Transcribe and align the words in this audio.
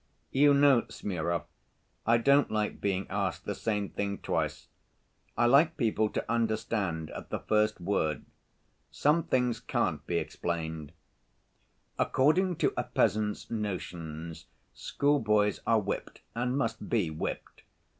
"You 0.31 0.55
know, 0.55 0.81
Smurov, 0.89 1.43
I 2.07 2.17
don't 2.17 2.49
like 2.49 2.81
being 2.81 3.05
asked 3.11 3.45
the 3.45 3.53
same 3.53 3.89
thing 3.89 4.17
twice. 4.17 4.67
I 5.37 5.45
like 5.45 5.77
people 5.77 6.09
to 6.09 6.25
understand 6.27 7.11
at 7.11 7.29
the 7.29 7.37
first 7.37 7.79
word. 7.79 8.25
Some 8.89 9.21
things 9.21 9.59
can't 9.59 10.03
be 10.07 10.17
explained. 10.17 10.91
According 11.99 12.55
to 12.55 12.73
a 12.75 12.83
peasant's 12.83 13.51
notions, 13.51 14.47
schoolboys 14.73 15.59
are 15.67 15.79
whipped, 15.79 16.21
and 16.33 16.57
must 16.57 16.89
be 16.89 17.11
whipped. 17.11 17.61